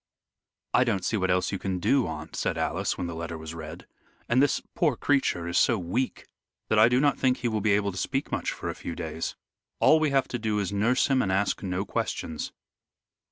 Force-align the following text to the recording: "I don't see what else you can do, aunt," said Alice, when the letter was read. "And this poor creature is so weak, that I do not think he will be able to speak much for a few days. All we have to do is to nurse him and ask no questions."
"I 0.73 0.83
don't 0.83 1.05
see 1.05 1.15
what 1.15 1.29
else 1.29 1.51
you 1.51 1.59
can 1.59 1.77
do, 1.77 2.07
aunt," 2.07 2.35
said 2.35 2.57
Alice, 2.57 2.97
when 2.97 3.05
the 3.05 3.13
letter 3.13 3.37
was 3.37 3.53
read. 3.53 3.85
"And 4.27 4.41
this 4.41 4.59
poor 4.73 4.95
creature 4.95 5.47
is 5.47 5.59
so 5.59 5.77
weak, 5.77 6.25
that 6.69 6.79
I 6.79 6.89
do 6.89 6.99
not 6.99 7.19
think 7.19 7.37
he 7.37 7.47
will 7.47 7.61
be 7.61 7.73
able 7.73 7.91
to 7.91 7.99
speak 7.99 8.31
much 8.31 8.51
for 8.51 8.67
a 8.67 8.73
few 8.73 8.95
days. 8.95 9.35
All 9.79 9.99
we 9.99 10.09
have 10.09 10.27
to 10.29 10.39
do 10.39 10.57
is 10.57 10.69
to 10.69 10.75
nurse 10.75 11.05
him 11.05 11.21
and 11.21 11.31
ask 11.31 11.61
no 11.61 11.85
questions." 11.85 12.51